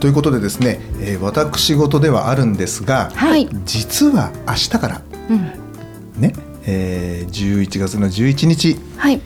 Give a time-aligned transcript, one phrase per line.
[0.00, 3.48] ということでですね、えー、私事ではあるんですが、はい。
[3.64, 6.20] 実は明日からうん。
[6.20, 6.32] ね、
[6.64, 9.20] えー、11月の11日、はい。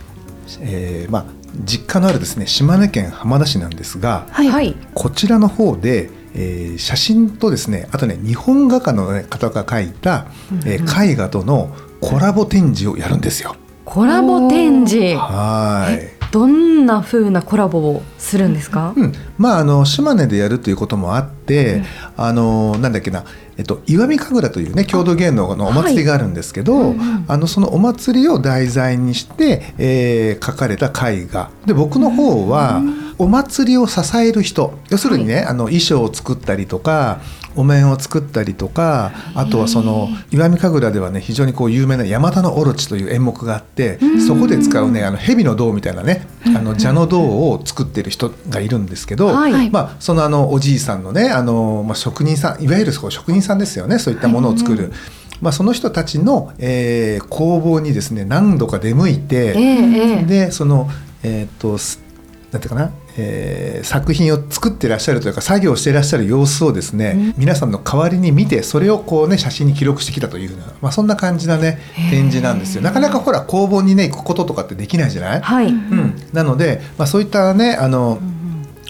[0.60, 1.24] えーまあ
[1.64, 4.48] 実家のあるですね島根県浜田市なんですがはい。
[4.48, 4.76] はい。
[4.94, 10.26] こちらの方で、えー写真とですねあとね日本画家の、ね、方が描いた、
[10.64, 13.56] えー絵画とのコラボ展示をやるんですよ。
[13.84, 15.16] コラボ展示。
[15.16, 21.82] はいどんな風なコラボをするんですか、うん、まああの島根でやるということもあって、
[22.16, 23.24] あのなんだっけな、
[23.56, 26.94] えっと、石見神楽というね郷土芸能のお祭りがあるんですけど、
[27.26, 31.50] あのそのお祭りを題材にして、えー描かれた絵画。
[31.66, 32.82] で僕の方は
[33.20, 34.78] お祭りを支える人。
[34.88, 37.20] 要するにね、あの衣装を作ったりとか
[37.56, 49.70] お面を作ったりとかあとはその石見神楽ではね非常にこう有名な山田のオロチという演目があってそこで使うねあの蛇の銅みたいなねあの蛇の銅を作ってる人がいるんですけど、はい。
[49.70, 54.92] まあ、そのあのおじいさんのねあの、まあ、職人さんいわゆる職人さんですよねそういったものを作る。
[55.40, 60.24] まあ、その人たちの、えー工房にですね何度か出向いて、ええええ。
[60.24, 60.88] でその
[61.22, 62.09] えっ、とす
[62.52, 71.78] なんていうかな、えー作品を作ってらっしゃるというか作業していらっしゃる様子をですね、皆さんの代わりに見てそれをこうね写真に記録してきたというふうな、まあ、そんな感じなね
[72.10, 72.82] 展示なんですよ。
[72.82, 78.20] なかなかほら工房にね行くこととかってできないじゃない、はい、うん、なので、まあ、そういったねあの、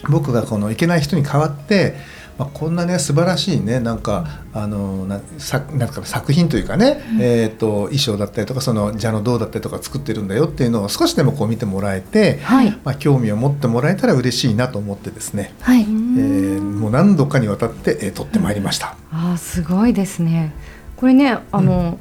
[0.08, 1.94] 僕がこのいけない人に代わって、
[2.40, 12.70] まあ、こんなね素晴らしいねなんかあのなさなんか作品というかね、えー、と衣装だったりとかその蛇の銅だったりとか作ってるんだよっていうのを少しでもこう見てもらえて、はい。
[12.82, 15.82] まあ、興味を持ってもらえたら嬉しいなと思ってですね、はい。
[15.82, 18.96] えーもう何度かにわたって、えー撮ってまいりました。
[19.12, 20.54] あーすごいですね。
[20.96, 21.98] これねあの、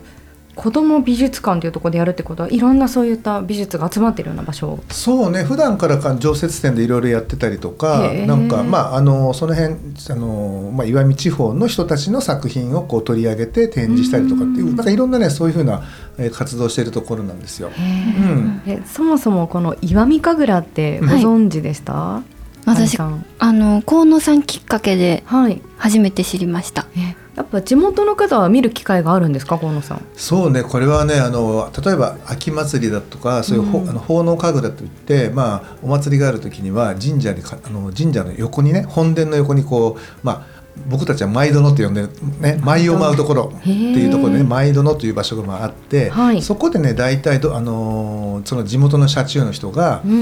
[0.59, 9.75] 子供美術館というところでやるってことはいろんなそういった美術が集まってるような場所そうね普段からか常設展でいろいろやってたりとかなんかまああのその辺
[10.09, 15.83] あの、まあ、岩見地方の人たちの作品をこう取り上げて展示したりとかっていうなんかいろんなねそういうふうな
[16.17, 17.69] えー活動しているところなんですよ。
[17.69, 18.61] うん。
[18.65, 22.21] えそもそもこの石見神楽ってご存知でした、
[22.65, 23.25] 私さん。
[23.39, 25.61] あの河野さんきっかけではい。
[25.77, 26.85] 初めて知りました。
[26.97, 30.05] えやっぱ地元の方は見る機会があるんですか河野さん？
[30.13, 42.09] そうねこれはねあの例えば秋祭りだとかそういうほ、あの奉納神楽といって、まあ、お祭りがある時には神社にかあの神社の横にね本殿の横にこうまあ僕たちは舞殿って呼んでる
[42.39, 46.41] ね舞を舞うところっていうところでね舞殿という場所がまああって、はい。
[46.41, 50.21] そこでね大体どあのーその地元の車中の人が、うんうん。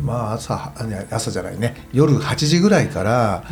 [0.04, 0.72] まあ朝
[1.10, 3.44] 朝じゃないね夜8時ぐらいから、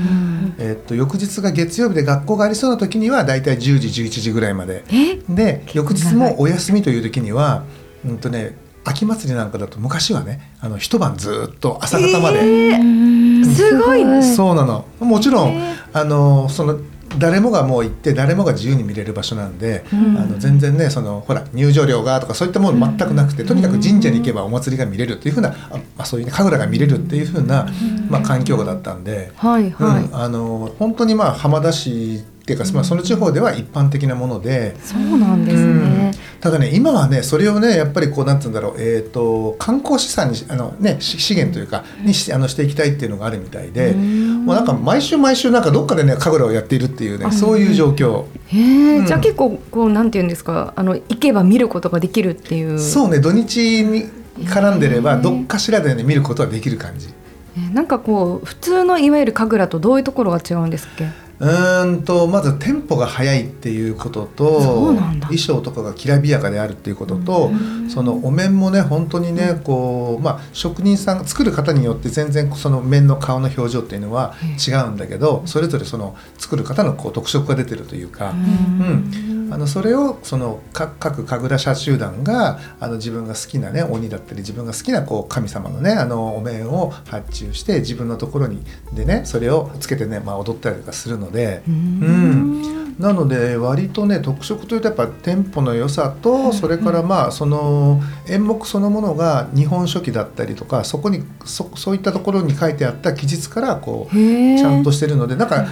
[0.59, 4.84] えっと翌日が月曜日で学校がありそうな時には大体10時11時ぐらいまで。
[4.91, 5.16] え？
[5.28, 7.64] で翌日もお休みという時には
[8.04, 13.26] うんとね秋祭りなんかだと昔はねあの一晩ずっと朝方まで、えー。
[13.44, 14.22] すごいね。
[14.22, 14.84] そうなの。
[15.00, 16.78] もちろん、あのその
[17.18, 27.66] 誰もがもう行って誰もが自由に見れる場所なんで、あの全然ねそのほら入場料がとかそういったもの全くなくて、とにかく神社に行けばお祭りが見れるっていうふうな、あまあ、そういうね神楽が見れるっていうふうな、
[28.10, 34.76] まあ、環境だったんで、はいはい、うん、あの本当にまあ浜田市っていうか、まあ、その地方では一般的なもので。
[34.81, 48.26] そうなんですね、ただね今はねそれをねやっぱりこうなんつうんだろう、えー、と観光資産にあの、ね、し資源というかにしあのしていきたいっていうのがあるみたいでもうなんか毎週毎週なんかどっかでね神楽をやっているっていうねそういう状況。
[48.46, 49.06] へえ、うん。
[49.06, 52.78] じゃあ結構こうなんていうんですかあの行けば見ることができるっていう。
[52.78, 54.04] そうね土日に
[54.44, 57.08] 絡んでればどっかしらでね見ることはできる感じ。
[57.08, 61.25] えーなんかこう普通のいわゆる神楽とどういうところが違うんですっけ？
[61.38, 67.50] うーんとまずテンポが速いっていうことそと衣装とかがきらびやかであるっていうことと
[67.88, 74.35] そのお面もね本当にねこう、まあ、職人さん作る方によって全然その面の顔の表情っていうのは
[74.67, 88.62] 違うんだけどそれぞれその作る方のこう特色が出てるというか、うんあのそれをその各各神楽社集団があの自分が好きなね鬼だったり自分が好きなこう神様のねあのお面を発注して自分のところに
[88.93, 105.67] でねそれをつけてね、まあ、踊ったりとかするので、ううんなので割とね特色というとやっぱテンポの良さとそれからまあその演目そのものが日本書紀だったりとかそこにそそういったところに書いてあった記述からこうちゃんとしてるのでなんか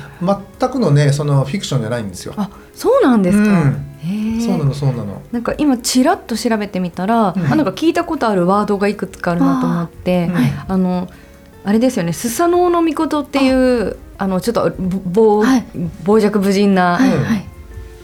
[0.60, 2.34] 全くのねそのフィクションじゃないんですよ。
[2.36, 4.40] あそうなんですか、うん。
[4.40, 5.22] そうなのそうなの。
[5.32, 7.46] なんか今ちらっと調べてみたら、うん。
[7.46, 10.72] あなんか聞いたことあるワードがいくつかあるなと思って、うん。
[10.72, 11.08] あの
[11.64, 15.64] あれですよねスサノオノミコトっていうあのちょっとぼ傍,、はい。
[16.06, 17.46] 傍若無人なはいうんはい。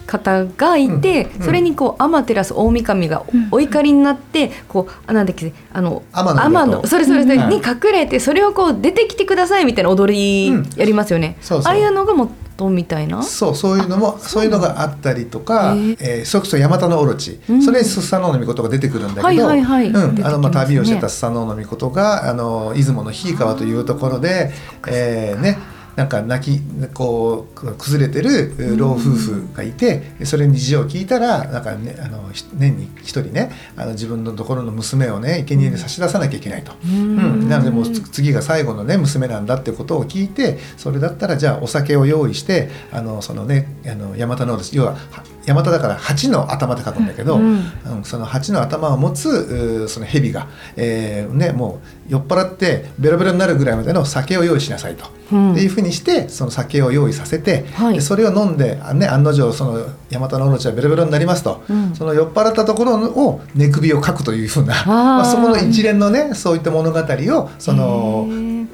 [0.07, 3.49] 方がいて、うんそれにこうアマテラス大神がうん。
[3.53, 10.71] お怒りになってこうあなんだっけあの天のそれそれに隠れてそれをこう出てきてくださいみたいな踊りうん。
[10.77, 11.37] やりますよね。
[11.41, 11.73] そうそう。
[11.73, 13.23] ああいうのがもっとみたいな？
[13.23, 17.63] そうそういうのもそういうのがあったりとか、へええーそれこそ大和のオロチ、うん。
[17.63, 19.87] それにスサノオノミコトが出てくるんだけど、はいはいはい。
[19.87, 20.15] うん。
[20.17, 20.25] 出てきますね。
[20.25, 24.51] あのまあ旅をしてたスサノオノミコトがあの出雲の檜川というところで、
[24.89, 25.57] えーね
[25.97, 26.63] なんか泣き
[26.95, 36.73] こう崩れてるえー老夫婦がいて、それに事情を聞いたらなんか、ね、あのひ年に一人ねあの自分のところの娘をね生贄に差し出さなきゃいけないと。
[36.85, 47.73] うん、なのでもうつ次が最後のね娘なんだってことを聞いてそれだったらじゃあお酒を用意してあのそのねあのヤマタノオロチ要ははヤマタだから蜂の頭って書くんだけど、うん。
[47.87, 55.05] うんその蜂の頭を持つその蛇が、えーね、もう酔っ払ってベロベロになるぐらいまでの酒を用意しなさいと。
[55.33, 55.53] うん。
[55.53, 57.95] っていうふうにしてその酒を用意させて、はい。
[57.95, 61.95] でそれを飲んで、あね、案の定そのヤマタノオロチはベロベロになりますと、うん。
[61.95, 68.27] その酔っ払ったところを寝首をかくというふうなまあ、そこの一連のねそういった物語をその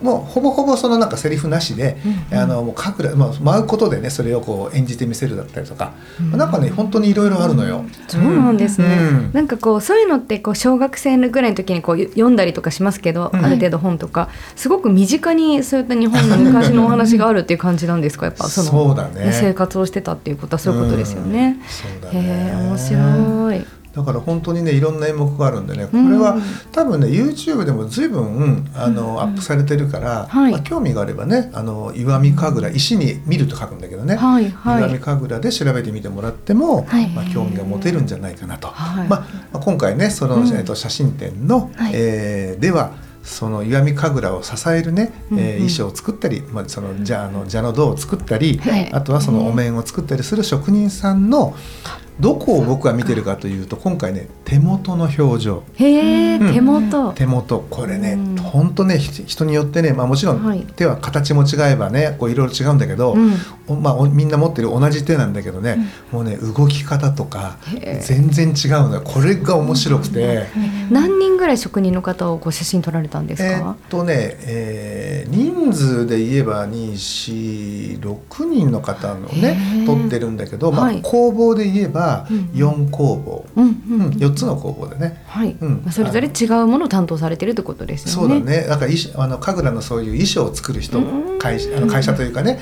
[0.03, 2.43] もうほぼほぼそのなんかセリフなしで、うんうん。
[2.43, 5.93] あのもうかくら、まあ、舞うことでねそれをこう演じてみせるだったりとか、
[6.33, 7.85] なんかね本当にいろいろあるのよ。
[8.09, 9.31] そうなんですね、うん。
[9.33, 13.45] なんかこうそういうのってこう小学生ぐらいの時にこう読んだりとかしますけど、うん。
[13.45, 18.27] ある程度本とかすごく身近にそういった日本の 昔のお話があるっていう感じなんですか？
[18.27, 19.31] やっぱそのそうだね。
[19.33, 21.59] 生活をしてたっていうことはそういうことですよね。
[21.59, 21.69] うん。
[21.69, 23.67] そうだへねえ面白い。
[23.97, 26.11] だから本当にねいろんな演目があるんでねこうん。
[26.11, 26.37] れは
[26.71, 29.21] 多分ね YouTube でも随分あの、うん。
[29.21, 30.53] アップされてるから、はい。
[30.53, 34.85] まあ、興味があればねあの石見神楽石に見ると書くんだけどね、はいはい。
[34.85, 37.09] 石見神楽で調べてみてもらっても、はい。
[37.09, 38.69] まあ、興味が持てるんじゃないかなと。
[38.69, 39.09] はい。
[39.09, 39.21] まあ、
[39.53, 40.49] まあ今回ねその、うん。
[40.49, 41.93] えっと写真展の、はい。
[41.95, 42.93] えーでは
[43.23, 51.57] その石見神楽を支えるね、えー衣装を作ったり、まあ、そのじゃあの蛇の銅を作ったり、はいあとはそのお面を作ったりする職人さんの
[52.19, 55.63] どこを僕は見てるかというと今回ね手元の表情。
[55.75, 56.55] へえ、うん。
[56.55, 57.13] 手元。
[57.13, 57.67] 手元。
[57.69, 58.37] これねうん。
[58.37, 60.61] 本当ねひ人によってね、まあ、もちろはい。
[60.61, 63.35] ん手は形も違えばねこういろいろ違うんだけど、うん。
[63.67, 65.77] おまあ、おみんな持ってる同じ手なんだけどね、
[66.13, 67.59] もうね動き方とか
[68.01, 69.03] 全然違うのよ。
[69.03, 70.47] これが面白くて。
[70.91, 73.77] 何人ぐらい職人の方をこう写真撮られたんですえーかっ。
[73.89, 81.03] とね、えー人数で言えば246人の方のね撮ってるんだけど、まあはい。
[81.03, 85.23] 工房で言えばうん4工房、うんううんん、4つの工房でね。
[85.27, 85.83] はい、うん。
[85.85, 88.35] まあそれぞれ違うものを担当されてるってことですよね。
[88.35, 88.67] そうだね。
[88.69, 91.03] なんか衣装あの神楽のそういう衣装を作る人う
[91.35, 92.59] ん会社あの会社というかね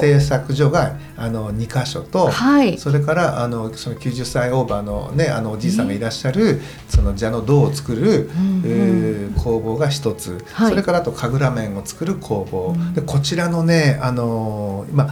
[0.00, 2.78] 製作所があの2箇所と、はい。
[2.78, 10.70] それからあのその90歳オーバーのねあのおじいさんがいらっしゃる、その蛇の銅を作る、うんえー工房が一つ、はい。
[10.70, 12.94] それからあと神楽面を作る工房、うん。
[12.94, 15.10] でこちらのねあのー今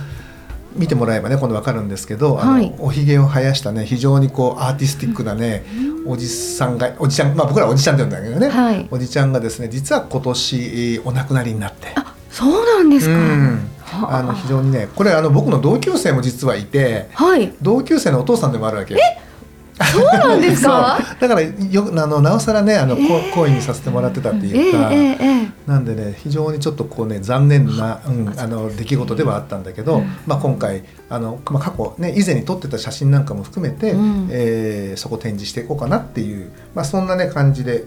[0.76, 5.64] 見てもらえばね今度わかるんですけど、あのはいおひげを生やしたね非常にこうアーティスティックなね、
[6.06, 11.88] おじさんがおじちゃんまあ僕らはおじちゃんって言うんだけどね、はいおじちゃんがですね実は今年えーお亡くなりになって。
[11.94, 13.12] あ、そうなんですか。
[13.12, 17.54] うんはああの非常にねこれあの僕の同級生も実はいてはい。
[17.62, 19.00] 同級生のお父さんでもあるわけよ。
[19.84, 20.98] そうなんですか？
[21.20, 21.50] だからよ
[21.92, 23.02] あのなおさらねあの、こ
[23.34, 34.28] 好意にさせてもらってたってえいうか、ええええなんでね非常にちょっとこうね残念な、うん、あの出来事ではあったんだけど、まあ、今回あの、まあ、過去ね以前に撮ってた写真なんかも含めて、うん。
[34.30, 37.84] えーそこ展示していこうかなっていう、まあ、そんなね感じで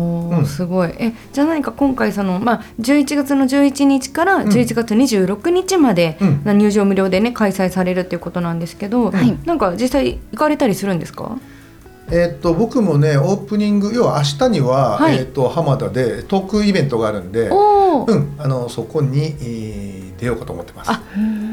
[0.00, 0.94] おすごい。
[0.98, 6.40] えじゃあ何か今回その、まあ、11月の11日から11月26日まで、うん。
[6.44, 9.38] な入場無料でね開催されるっていうことなんですけど、はい。
[9.44, 11.38] なんか実際行かれたりするんですか？
[12.12, 15.16] えーっと僕もねオープニング要は明日には、はい。
[15.16, 17.52] えーっと浜田でトークイベントがあるんで、う
[18.14, 20.90] ん、あのそこに、えー出ようかと思ってます。
[20.90, 21.02] あ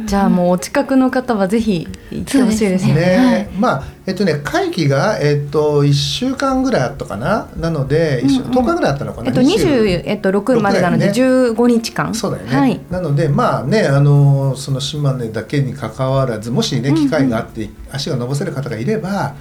[0.06, 2.94] じゃあもうお近くの方はぜひ行ってほしいですね。
[2.94, 7.50] ね、はいまあえっとね会期がえっと一週間ぐらいあったかな？
[7.58, 9.28] なので一週うんうん10日ぐらいあったのかな？
[9.28, 12.14] えっと20 20えっと6までなので六だよ15日間。
[12.14, 12.80] そうだよね、はい。
[12.90, 19.36] なのでまあねあのその島根だけに関わらずもしね機会があって足が伸ばせる方がいれば、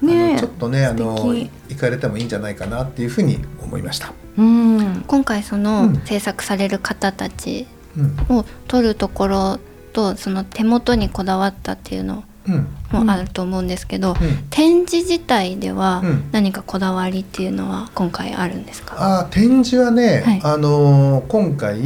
[0.00, 1.48] ねちょっとねあの行
[1.78, 4.12] かれてもいいんじゃないかなっていうふうに思いました。
[4.36, 5.04] うん。
[5.06, 7.81] 今回そのうん制作される方たちうん
[8.28, 9.58] を撮るところ
[9.92, 14.16] とその手元にこだわったっていうのうんもあると思うんですけど、うん。
[14.50, 16.24] 展示自体ではうん。
[16.32, 20.40] 何かこだわりっていうのは今回あるんですか、あー展示はね、はい。
[20.42, 21.80] あのー今回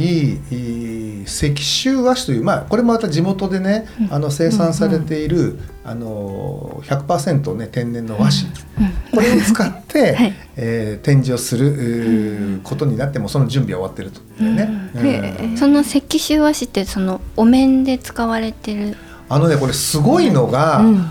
[1.25, 4.13] 石州和紙という、まあ、これもまた地元でね、うん。
[4.13, 8.43] あの生産されている、あのー100%、ね、天然の和紙、
[8.85, 8.93] うん。
[9.11, 10.33] これを使って、 はい。
[10.55, 14.43] えー展示をすることになってもその準備は終わってると。
[14.43, 14.91] ね。
[14.95, 15.49] うん。
[15.51, 15.57] うん。
[15.57, 18.95] その石州和紙ってそのお面で使われてる
[19.29, 21.09] あのねこれすごいのが、うん。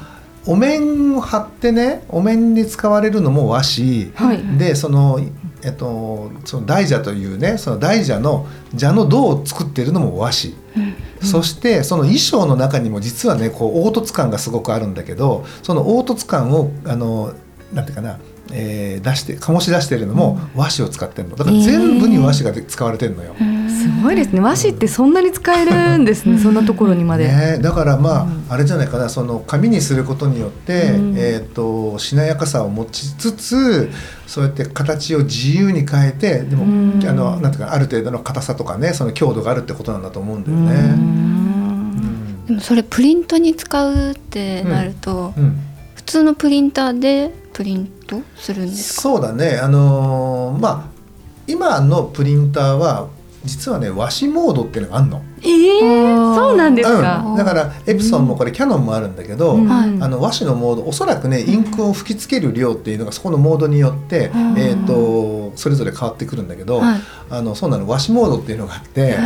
[0.49, 4.59] お面を貼ってねお面に使われるのも和紙、はい。
[4.59, 5.19] でその
[5.65, 8.47] えっとその大蛇というねその大蛇の
[8.79, 10.55] 蛇の銅を作っているのも和紙、
[11.21, 17.35] そしてその衣装の中にも実はねこう凹凸感がすごくあるんだけどその凹凸感をあの
[17.73, 18.21] なんていうかな、
[18.53, 21.35] えー出して醸し出しているのも和紙を使ってるの。
[21.35, 23.35] だから全部に和紙が使われてるのよ。
[23.35, 23.43] す
[24.03, 24.41] ごいですね。
[24.41, 26.39] 和紙ってそんなに使えるんですね。
[26.39, 27.29] そんなところにまで。
[27.29, 28.47] ね、だからまあ、うん。
[28.49, 29.09] あれじゃないかな。
[29.09, 31.15] その紙にすることによって、うん。
[31.17, 33.91] えー、としなやかさを持ちつつ
[34.27, 37.07] そうやって形を自由に変えてでも、うん。
[37.07, 40.93] あのなんていうかある程度の硬さとかねその強度があるってことなんだと思うんだようね。
[40.95, 42.47] ん。
[42.47, 45.45] でもそれプリントに使うってなると、うん。
[45.45, 45.59] うん。
[45.95, 49.03] 普通のプリンターでプリントするんですか？
[49.03, 49.59] そうだね。
[49.59, 50.97] あのーまあ
[51.49, 53.09] 今のプリンターは
[53.47, 55.23] 実はね和紙モードっていうのがあるの。
[55.41, 57.23] えー、そうなんですうか。
[57.23, 59.67] ん、だからエプソンもこれキャノンもあるんだけど、うん。
[59.67, 59.89] はい。
[60.01, 64.59] あの和紙のモードおそらくねインクを吹きつける量っていうのがそこのモードによって、うん。
[64.59, 67.01] えー、とそれぞれ変わってくるんだけど、はい。
[67.31, 67.89] あのそうなの。
[67.89, 69.17] 和紙モードっていうのがあって、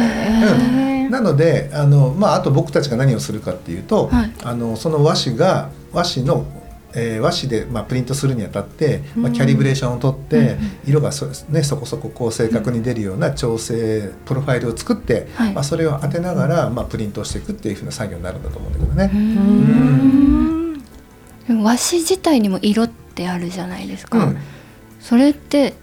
[1.11, 4.33] なのであの、まあ、あと僕たちが何をするかっていうと、はい。
[4.43, 6.45] あのその和紙が和紙の、
[6.95, 10.57] えー和紙で、まあ、プリントするにあたって、まあ、キャリブレーションをとって、
[10.87, 15.53] 色がそ,、ね、そこそここう正確に出るような調整プロファイルを作って、はい。
[15.55, 19.11] まあ、それを当てながら、まあ、プリントをしていくっていうふうな作業になるんだと思うんだけどね。
[21.49, 21.63] うん。
[21.63, 24.39] 和紙自体にも色ってあるじゃないですか、うん。
[25.01, 25.75] それって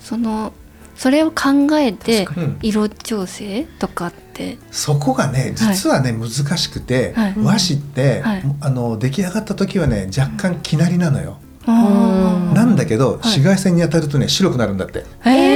[0.00, 0.52] その
[0.96, 2.28] それを考えて
[2.60, 4.29] 色調整とかって
[4.70, 7.34] そこがね実はね、難しくて、はい。
[7.36, 8.42] 和紙って、はい。
[8.60, 13.16] あの出来上がった時はね若干きなりなのよ、あなんだけど、はい。
[13.18, 15.04] 紫外線に当たるとね白くなるんだって。
[15.26, 15.50] え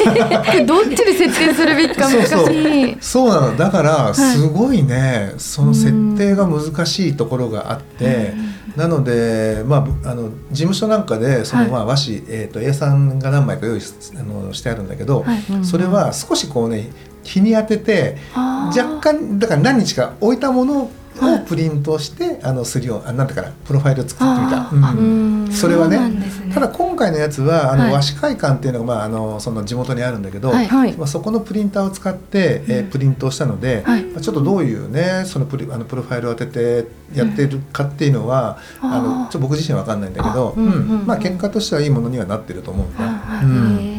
[0.66, 2.26] どっちで設定するべきか難しい。
[2.26, 2.54] そうそう。
[3.00, 3.56] そうなの。
[3.56, 8.34] だからすごいね、その設定が難しいところがあって、
[8.76, 11.70] なので、まあぶ、あの事務所なんかでその、はい。
[11.70, 15.44] まあ、和紙、えー、と A さんが何枚か用意しあのしてあるんだけど、はい。
[15.50, 16.90] うんそれは少しこうね
[17.24, 21.42] 日に当てて若干だから何日か置いたものはい。
[21.42, 24.70] をプリントして、あのすりをあなんていうかなプロファイルを作ってみた。
[24.72, 25.44] うん。
[25.44, 25.52] うん。
[25.52, 26.24] それはねね。
[26.54, 30.66] ただ今回のやつはあの、はい和紙会館っていうのが、まあ、あのその地元にあるんだけど、はい。
[30.66, 30.92] はい。
[30.96, 34.04] まあ、そこのプリンターを使って、えープリントをしたので、はい。
[34.04, 38.90] まあちょっとどういうねそのプリあのプロファイルを当ててやってるかっていうのは、うん。
[38.90, 43.04] あのちょっと僕自身は分かんないんだけど、まあ、結果としてはいいものにはなってると思うんだ。
[43.04, 43.89] はいうん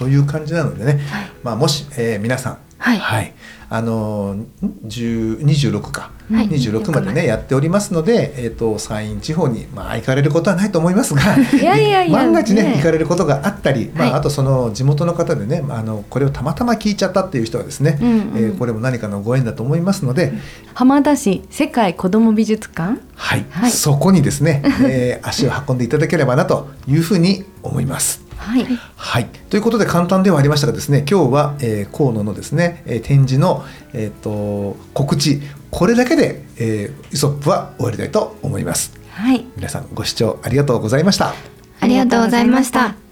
[0.00, 1.30] という感じなのでね、はい。
[1.42, 2.58] まあ、もし、えー皆さん。
[2.78, 3.34] はい。
[3.68, 4.44] あのー
[4.86, 6.48] 10 26か、はい。
[6.48, 11.20] 26までねやっておりますので、えー、と山陰地方に、まあ、行かれることはないと思いますが
[11.56, 14.18] いやいやいや万が一ねね行かれることがあったり、まあ、はい。
[14.18, 18.16] あとその地元の方でね、まあ、あのこれをたまたま聞いちゃったっていう人はですね、うんうん。
[18.16, 20.32] えーこれも何かのご縁だと思いますので、
[20.74, 22.98] 浜田市世界子ども美術館？
[23.14, 23.44] はい。
[23.50, 23.70] はい。
[23.70, 28.29] そこにですね、えー足を運んでいただければなというふうに思います。
[28.40, 28.66] はい。
[28.96, 38.98] はい、ということで簡単ではありましたがですね今日は、えー、河野のですね、えー展示の、えー、と告知これだけで、えー、イソップは終わりたいと思います。
[39.10, 39.44] はい。
[39.56, 41.34] 皆さんご視聴ありがとうございました。
[41.80, 43.09] ありがとうございました